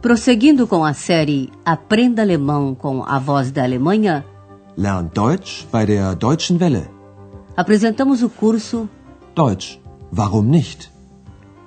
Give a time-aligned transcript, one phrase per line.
[0.00, 4.24] Prosseguindo com a série Aprenda Alemão com a Voz da Alemanha,
[4.74, 6.88] Lern Deutsch bei der Deutschen Welle.
[7.54, 8.88] apresentamos o curso
[9.36, 9.78] Deutsch,
[10.16, 10.90] warum nicht?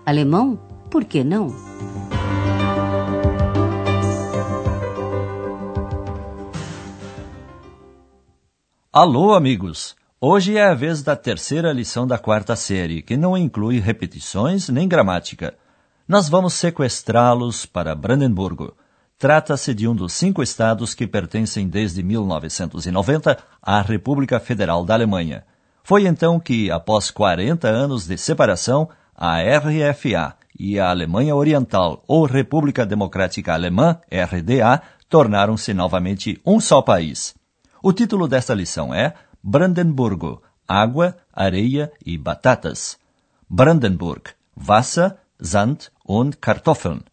[0.04, 0.60] Alemão,
[0.90, 1.54] por que não?
[8.92, 9.96] Alô, amigos!
[10.20, 14.88] Hoje é a vez da terceira lição da quarta série, que não inclui repetições nem
[14.88, 15.54] gramática.
[16.06, 18.76] Nós vamos sequestrá-los para Brandenburgo.
[19.18, 25.46] Trata-se de um dos cinco estados que pertencem desde 1990 à República Federal da Alemanha.
[25.82, 32.26] Foi então que, após 40 anos de separação, a RFA e a Alemanha Oriental ou
[32.26, 37.34] República Democrática Alemã, RDA, tornaram-se novamente um só país.
[37.82, 42.98] O título desta lição é Brandenburgo, Água, Areia e Batatas.
[43.50, 45.16] Brandenburg, Wasser,
[45.46, 47.04] Sand und Kartoffeln.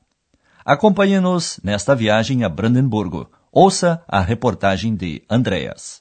[0.64, 3.28] Acompanhe-nos nesta viagem a Brandenburgo.
[3.50, 6.00] Ouça a reportagem de Andreas.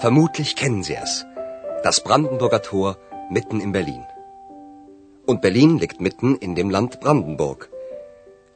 [0.00, 1.26] Vermutlich kennen Sie es.
[1.82, 2.98] Das Brandenburger Tor
[3.30, 4.04] mitten in Berlin.
[5.26, 7.68] Und Berlin liegt mitten in dem Land Brandenburg.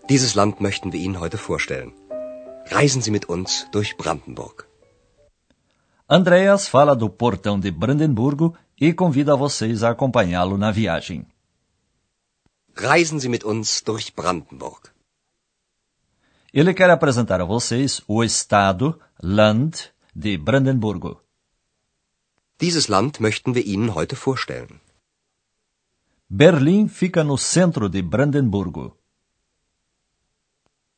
[0.09, 1.93] Dieses Land möchten wir Ihnen heute vorstellen.
[2.71, 4.69] Reisen Sie mit uns durch Brandenburg.
[6.07, 11.27] Andreas fala do portão de Brandenburgo e convida vocês a acompanhá-lo na viagem.
[12.77, 14.93] Reisen Sie mit uns durch Brandenburg.
[16.55, 21.22] Ele quer apresentar a vocês o estado, Land, de Brandenburgo.
[22.65, 24.81] Dieses Land möchten wir Ihnen heute vorstellen.
[26.29, 28.97] Berlim fica no centro de Brandenburgo.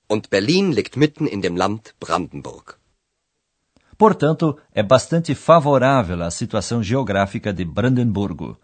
[0.07, 2.75] Und Berlin liegt mitten in dem Land Brandenburg.
[3.97, 8.59] Portanto, é bastante favorável à situação geográfica de Brandenburgo.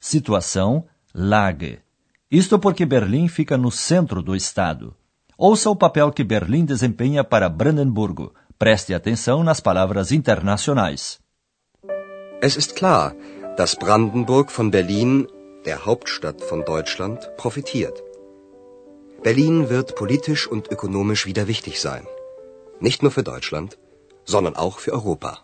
[0.00, 1.80] Situação, Lage.
[2.30, 4.96] Isto porque Berlim fica no centro do estado.
[5.36, 8.32] Ouça o papel que Berlim desempenha para Brandenburgo.
[8.58, 11.20] Preste atenção nas palavras internacionais.
[12.40, 13.14] Es ist klar,
[13.56, 15.26] dass Brandenburg von Berlin,
[15.64, 18.02] der Hauptstadt von Deutschland, profitiert.
[19.22, 22.06] Berlin wird politisch und ökonomisch wieder wichtig sein.
[22.78, 23.78] Nicht nur für Deutschland,
[24.26, 25.38] sondern auch für Europa.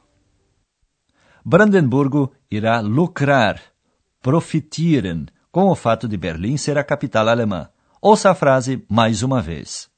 [1.44, 3.58] Brandenburgo irá lucrar,
[4.20, 7.70] profitieren, com o fato de Berlim ser a capital alemã.
[8.02, 9.88] Ouça a frase mais uma vez.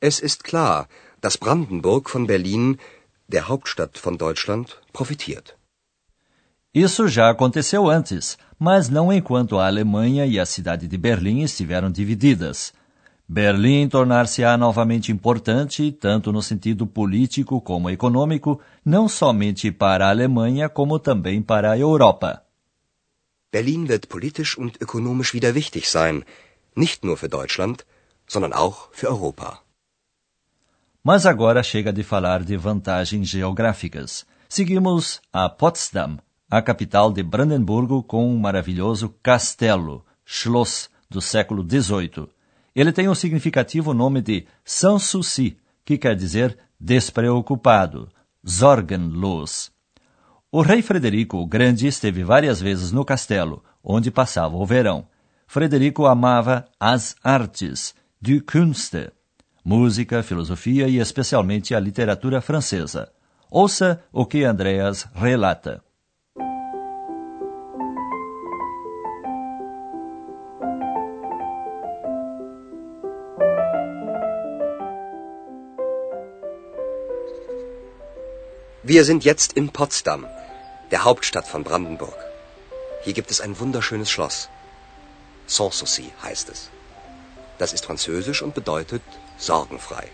[0.00, 0.88] Es ist klar,
[1.20, 2.78] dass Brandenburg von Berlin,
[3.26, 5.56] der Hauptstadt von Deutschland, profitiert.
[6.74, 11.88] Isso já aconteceu antes, mas não enquanto a Alemanha e a cidade de Berlim estiveram
[11.88, 12.72] divididas.
[13.28, 20.68] Berlim tornar-se-á novamente importante, tanto no sentido político como econômico, não somente para a Alemanha,
[20.68, 22.42] como também para a Europa.
[23.52, 26.24] Berlin wird politisch und ökonomisch wieder wichtig sein,
[26.74, 27.86] nicht nur für Deutschland,
[28.26, 29.60] sondern auch für Europa.
[31.04, 34.26] Mas agora chega de falar de vantagens geográficas.
[34.48, 36.18] Seguimos a Potsdam,
[36.50, 42.28] a capital de Brandenburgo, com um maravilhoso castelo, Schloss, do século XVIII.
[42.74, 48.08] Ele tem o significativo nome de Sanssouci, que quer dizer despreocupado,
[48.44, 49.72] sorgenlos.
[50.50, 55.06] O rei Frederico o Grande esteve várias vezes no castelo, onde passava o verão.
[55.46, 59.10] Frederico amava as artes, die Künste,
[59.64, 63.10] música, filosofia e especialmente a literatura francesa.
[63.50, 65.82] Ouça o que Andreas relata.
[78.86, 80.26] Wir sind jetzt in Potsdam,
[80.90, 82.18] der Hauptstadt von Brandenburg.
[83.02, 84.50] Hier gibt es ein wunderschönes Schloss.
[85.46, 86.68] Sanssouci heißt es.
[87.56, 89.00] Das ist französisch und bedeutet
[89.38, 90.06] sorgenfrei.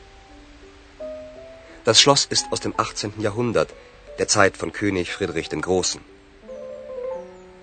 [1.84, 3.14] Das Schloss ist aus dem 18.
[3.20, 3.74] Jahrhundert,
[4.20, 6.00] der Zeit von König Friedrich dem Großen.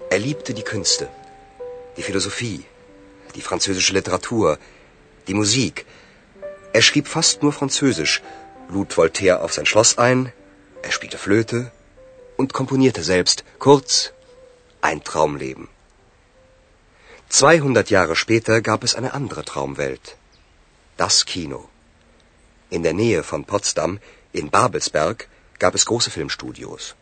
[0.09, 1.07] Er liebte die Künste,
[1.95, 2.65] die Philosophie,
[3.33, 4.59] die französische Literatur,
[5.29, 5.85] die Musik.
[6.73, 8.21] Er schrieb fast nur Französisch,
[8.67, 10.33] lud Voltaire auf sein Schloss ein,
[10.81, 11.71] er spielte Flöte
[12.37, 13.43] und komponierte selbst.
[13.59, 14.13] Kurz,
[14.81, 15.67] ein Traumleben.
[17.29, 20.17] 200 Jahre später gab es eine andere Traumwelt.
[20.95, 21.69] Das Kino.
[22.69, 23.99] In der Nähe von Potsdam,
[24.31, 25.27] in Babelsberg,
[25.59, 26.95] gab es große Filmstudios.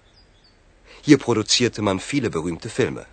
[1.01, 3.06] Hier produzierte man viele berühmte Filme.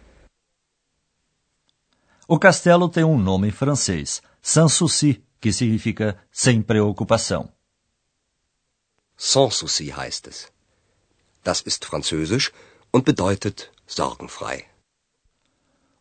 [2.27, 7.53] O castelo tem um nome francês, Sanssouci, que significa sem preocupação.
[9.17, 10.53] Sans souci heißt es.
[11.45, 12.53] Das ist französisch
[12.91, 14.67] und bedeutet sorgenfrei.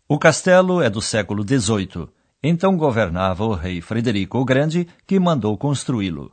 [0.08, 2.10] O castelo é do século XVIII.
[2.44, 6.32] Então governava o rei Frederico o Grande, que mandou construí-lo.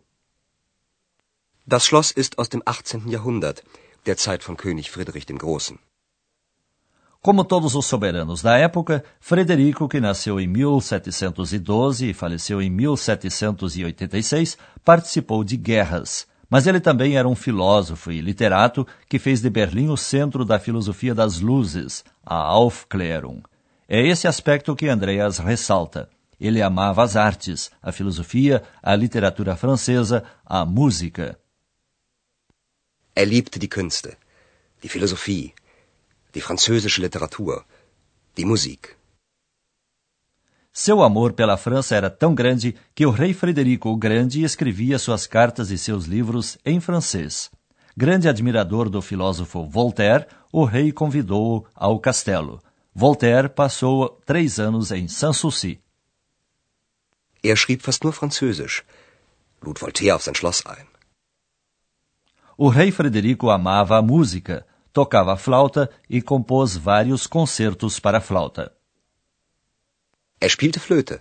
[1.66, 3.10] Das Schloss ist aus dem 18.
[3.10, 3.62] Jahrhundert,
[4.06, 5.78] der Zeit von König Friedrich dem Großen.
[7.20, 14.56] Como todos os soberanos da época, Frederico, que nasceu em 1712 e faleceu em 1786,
[14.84, 16.27] participou de guerras.
[16.50, 20.58] Mas ele também era um filósofo e literato que fez de Berlim o centro da
[20.58, 23.42] filosofia das luzes, a Aufklärung.
[23.86, 26.08] É esse aspecto que Andreas ressalta.
[26.40, 31.38] Ele amava as artes, a filosofia, a literatura francesa, a música.
[33.14, 34.16] Er liebte die Künste,
[34.82, 35.52] die Philosophie,
[36.32, 37.64] die französische Literatur,
[38.36, 38.97] die Musik.
[40.80, 45.26] Seu amor pela França era tão grande que o rei Frederico o Grande escrevia suas
[45.26, 47.50] cartas e seus livros em francês.
[47.96, 52.62] Grande admirador do filósofo Voltaire, o rei convidou-o ao castelo.
[52.94, 55.80] Voltaire passou três anos em Sanssouci.
[57.42, 58.84] Er schrieb fast nur Französisch,
[59.60, 60.86] lud Voltaire auf sein Schloss ein.
[62.56, 68.77] O rei Frederico amava a música, tocava flauta e compôs vários concertos para flauta.
[70.40, 71.20] Er spielte Flöte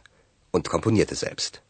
[0.52, 1.62] und komponierte selbst.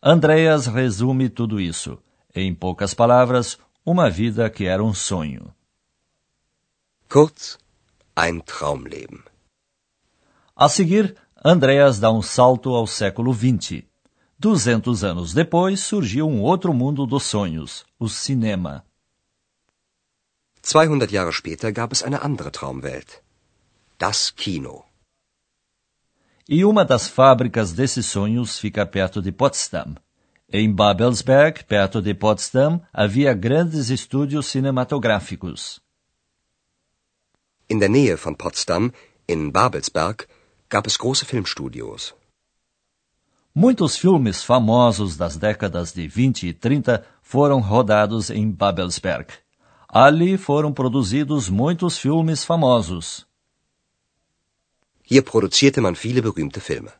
[0.00, 1.98] Andreas resume tudo isso.
[2.34, 5.54] Em poucas palavras, uma vida que era um sonho.
[7.08, 7.58] Kurz,
[8.14, 9.22] ein Traumleben.
[10.54, 13.84] A seguir, Andreas dá um salto ao século XX.
[14.38, 18.84] Duzentos anos depois, surgiu um outro mundo dos sonhos, o cinema.
[20.62, 23.22] 200 Jahre später gab es eine andere Traumwelt.
[23.98, 24.87] Das Kino.
[26.48, 29.96] E uma das fábricas desses sonhos fica perto de Potsdam.
[30.50, 35.78] Em Babelsberg, perto de Potsdam, havia grandes estúdios cinematográficos.
[37.68, 38.90] In der Nähe von Potsdam,
[39.28, 40.26] in Babelsberg,
[40.70, 42.14] gab es große Filmstudios.
[43.54, 49.34] Muitos filmes famosos das décadas de 20 e 30 foram rodados em Babelsberg.
[49.86, 53.27] Ali foram produzidos muitos filmes famosos.
[55.10, 56.90] Hier produzierte man viele berühmte Filme.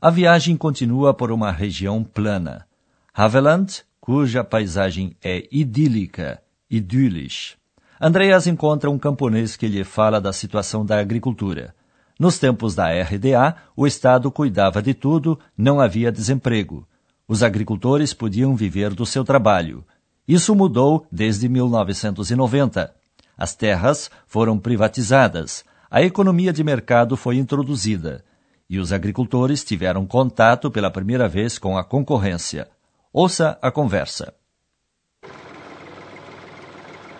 [0.00, 2.68] A viagem continua por uma região plana.
[3.12, 6.40] Haveland, cuja paisagem é idílica,
[6.70, 7.56] idyllisch.
[8.00, 11.74] Andreas encontra um camponês que lhe fala da situação da agricultura.
[12.16, 16.86] Nos tempos da RDA, o Estado cuidava de tudo, não havia desemprego.
[17.26, 19.84] Os agricultores podiam viver do seu trabalho.
[20.28, 22.94] Isso mudou desde 1990.
[23.36, 25.64] As terras foram privatizadas,
[25.96, 28.22] a economia de mercado foi introduzida
[28.68, 32.68] e os agricultores tiveram contato pela primeira vez com a concorrência.
[33.10, 34.34] Ouça a conversa.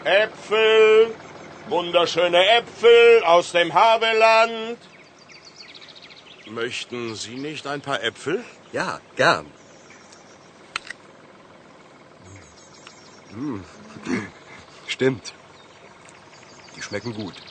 [0.05, 1.17] Äpfel,
[1.71, 4.79] wunderschöne Äpfel aus dem Havelland.
[6.47, 8.45] Möchten Sie nicht ein paar Äpfel?
[8.75, 9.47] Ja, gern.
[13.33, 13.63] Hm.
[14.87, 15.33] Stimmt.
[16.77, 17.46] Die schmecken gut.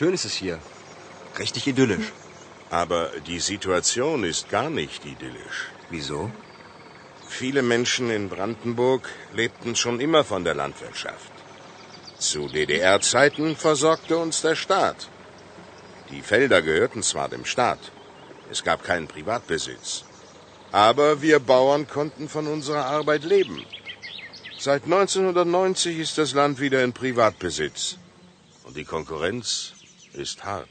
[0.00, 0.58] Schön ist es hier.
[1.38, 2.10] Richtig idyllisch.
[2.70, 5.58] Aber die Situation ist gar nicht idyllisch.
[5.90, 6.30] Wieso?
[7.28, 11.32] Viele Menschen in Brandenburg lebten schon immer von der Landwirtschaft.
[12.18, 15.08] Zu DDR-Zeiten versorgte uns der Staat.
[16.10, 17.92] Die Felder gehörten zwar dem Staat,
[18.50, 20.04] es gab keinen Privatbesitz.
[20.72, 23.66] Aber wir Bauern konnten von unserer Arbeit leben.
[24.58, 27.98] Seit 1990 ist das Land wieder in Privatbesitz.
[28.64, 29.74] Und die Konkurrenz
[30.14, 30.70] ist hart.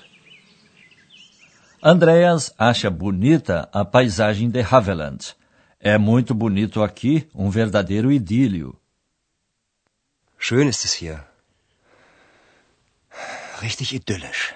[1.81, 5.35] Andreas acha bonita a paisagem de Haveland.
[5.79, 8.75] É muito bonito aqui, um verdadeiro idílio.
[10.37, 11.23] Schön ist es hier.
[13.61, 14.53] Richtig idyllisch.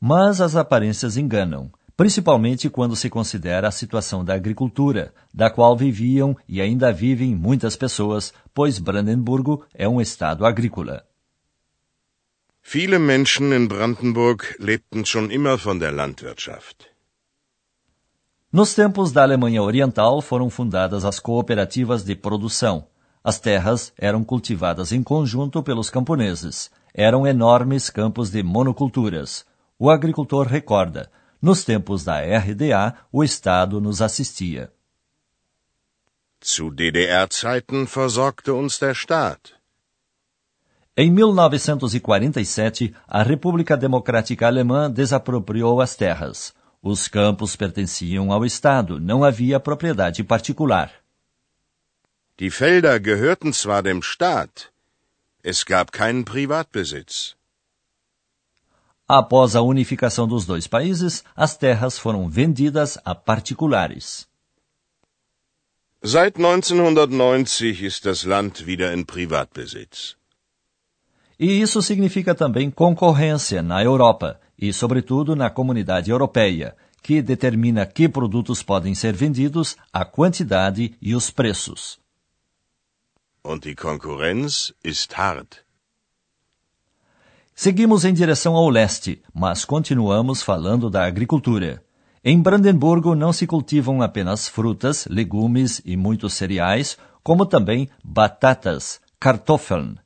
[0.00, 6.36] Mas as aparências enganam, principalmente quando se considera a situação da agricultura, da qual viviam
[6.48, 11.04] e ainda vivem muitas pessoas, pois Brandenburgo é um estado agrícola.
[12.72, 16.88] Viele Menschen in Brandenburg lebten schon immer von der Landwirtschaft.
[18.52, 22.86] Nos tempos da Alemanha Oriental foram fundadas as cooperativas de produção.
[23.24, 26.70] As terras eram cultivadas em conjunto pelos camponeses.
[26.94, 29.44] Eram enormes campos de monoculturas.
[29.76, 31.10] O agricultor recorda:
[31.42, 34.70] Nos tempos da RDA, o Estado nos assistia.
[36.40, 39.59] Zu DDR-Zeiten versorgte uns der Staat.
[40.96, 46.52] Em 1947, a República Democrática Alemã desapropriou as terras.
[46.82, 50.90] Os campos pertenciam ao Estado, não havia propriedade particular.
[52.38, 54.70] Die Felder gehörten zwar dem Staat,
[55.44, 57.36] es gab keinen Privatbesitz.
[59.06, 64.26] Após a unificação dos dois países, as terras foram vendidas a particulares.
[66.02, 70.19] Seit 1990 ist das Land wieder in Privatbesitz.
[71.40, 78.06] E isso significa também concorrência na Europa e, sobretudo, na comunidade europeia, que determina que
[78.10, 81.98] produtos podem ser vendidos, a quantidade e os preços.
[83.42, 85.60] Und die Konkurrenz ist hart.
[87.54, 91.82] Seguimos em direção ao leste, mas continuamos falando da agricultura.
[92.22, 99.96] Em Brandemburgo não se cultivam apenas frutas, legumes e muitos cereais, como também batatas, Kartoffeln.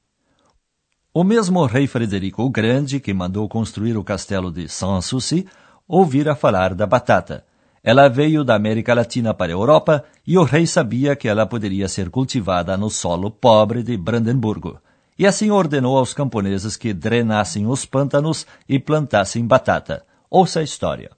[1.16, 5.47] O mesmo rei Frederico o Grande, que mandou construir o castelo de Sanssouci,
[5.87, 7.44] ouvira falar da batata.
[7.85, 11.87] Ela veio da América Latina para a Europa e o rei sabia que ela poderia
[11.87, 14.80] ser cultivada no solo pobre de Brandemburgo.
[15.16, 20.04] E assim ordenou aos camponeses que drenassem os pântanos e plantassem batata.
[20.28, 21.12] Ouça a história.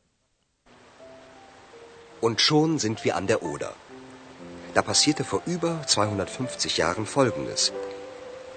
[2.20, 3.72] Und schon sind wir an der Oder.
[4.74, 7.72] Da passierte vor über 250 Jahren Folgendes.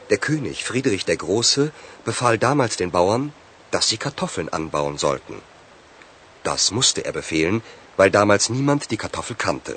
[0.10, 1.72] Der König Friedrich der Große
[2.06, 3.32] befahl damals den Bauern,
[3.72, 5.36] dass sie Kartoffeln anbauen sollten.
[6.44, 7.62] Das musste er befehlen,
[7.98, 9.76] weil damals niemand die Kartoffel kannte.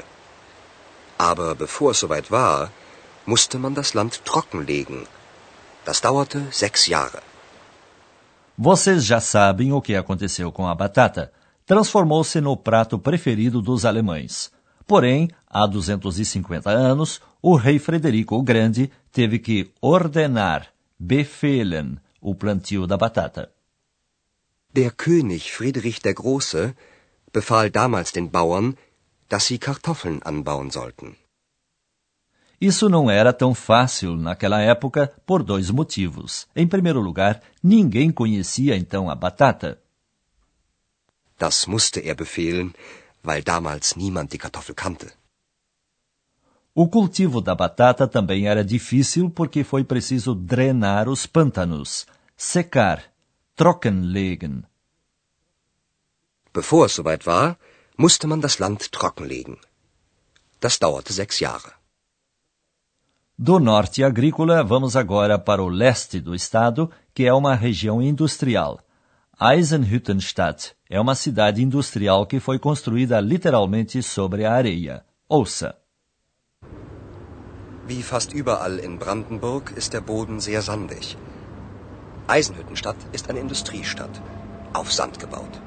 [1.18, 2.70] Aber bevor es soweit war,
[3.26, 5.06] musste man das Land trockenlegen.
[5.84, 7.20] Das dauerte sechs Jahre.
[8.56, 11.32] Vocês já sabem o que aconteceu com a batata.
[11.66, 14.50] transformou-se no prato preferido dos alemães.
[14.86, 20.68] Porém, há 250 anos, o rei Frederico o Grande teve que ordenar,
[20.99, 23.50] befehlen, o plantio da batata.
[24.72, 26.75] Der König Friedrich der Große
[27.32, 28.76] befahl damals den Bauern,
[29.28, 31.16] dass sie Kartoffeln anbauen sollten.
[32.61, 36.46] Isso não era tão fácil naquela época por dois motivos.
[36.54, 39.80] Em primeiro lugar, ninguém conhecia então a batata.
[41.37, 42.72] Das musste er befehlen,
[43.25, 45.12] weil damals niemand die Kartoffel kannte.
[46.74, 53.04] O cultivo da batata também era difícil porque foi preciso drenar os pântanos, secar,
[53.54, 54.64] trockenlegen.
[56.54, 57.58] Bevor es soweit war,
[57.98, 59.58] musste man das Land trockenlegen.
[60.60, 61.72] Das dauerte sechs Jahre.
[63.36, 68.80] Do norte agrícola, vamos agora para o leste do estado, que é uma região industrial.
[69.38, 75.04] Eisenhüttenstadt é uma cidade industrial que foi construída literalmente sobre a areia.
[75.28, 75.81] Ouça.
[77.92, 81.18] Wie fast überall in Brandenburg ist der Boden sehr sandig.
[82.26, 84.22] Eisenhüttenstadt ist eine Industriestadt,
[84.72, 85.61] auf Sand gebaut.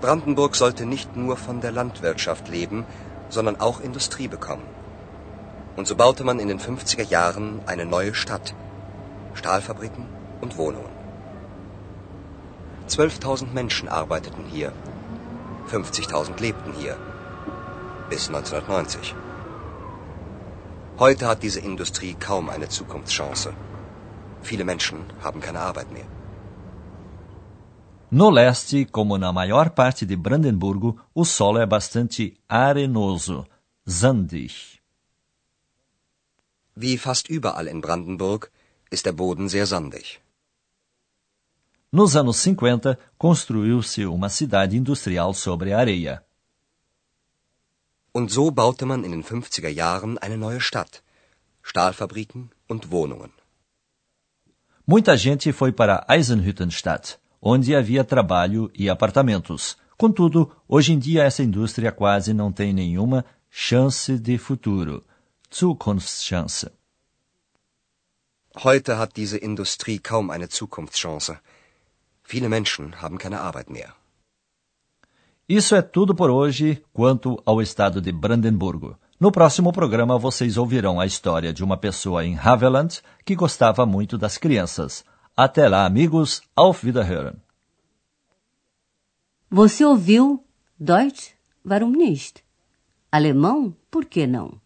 [0.00, 2.84] Brandenburg sollte nicht nur von der Landwirtschaft leben,
[3.28, 4.66] sondern auch Industrie bekommen.
[5.76, 8.52] Und so baute man in den 50er Jahren eine neue Stadt,
[9.34, 10.08] Stahlfabriken
[10.40, 10.90] und Wohnungen.
[12.88, 14.72] 12.000 Menschen arbeiteten hier.
[15.70, 16.96] 50.000 lebten hier.
[18.10, 19.14] Bis 1990.
[21.04, 23.48] Heute hat diese Industrie kaum eine Zukunftschance.
[24.48, 26.08] Viele Menschen haben keine Arbeit mehr.
[28.10, 30.90] No leste, como na maior parte de Brandenburgo,
[31.20, 33.38] o solo é bastante arenoso,
[33.84, 34.52] sandig.
[36.74, 38.50] Wie fast überall in Brandenburg
[38.90, 40.20] ist der Boden sehr sandig.
[41.90, 46.22] Nos anos 50, construiu-se uma cidade industrial sobre areia.
[48.12, 51.02] Und so baute man in den 50er Jahren eine neue Stadt,
[51.62, 53.32] Stahlfabriken und Wohnungen.
[54.84, 59.78] Muita gente foi para Eisenhüttenstadt, onde havia trabalho e apartamentos.
[59.96, 65.04] Contudo, hoje em dia essa indústria quase não tem nenhuma chance de futuro.
[65.50, 66.70] Zukunftschance.
[68.56, 71.38] Heute hat diese Industrie kaum eine Zukunftschance.
[72.22, 73.94] Viele Menschen haben keine Arbeit mehr.
[75.48, 78.96] Isso é tudo por hoje quanto ao estado de Brandenburgo.
[79.18, 84.16] No próximo programa vocês ouvirão a história de uma pessoa em Haveland que gostava muito
[84.16, 85.04] das crianças.
[85.36, 86.42] Até lá, amigos.
[86.56, 87.36] Auf Wiederhören.
[89.50, 90.44] Você ouviu
[90.78, 91.34] Deutsch?
[91.64, 92.42] Warum nicht?
[93.10, 93.74] Alemão?
[93.90, 94.60] Por que não?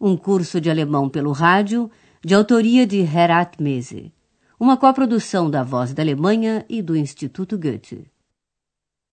[0.00, 1.90] Um curso de alemão pelo rádio,
[2.24, 4.12] de autoria de Herat Mese
[4.60, 8.10] uma coprodução da Voz da Alemanha e do Instituto Goethe.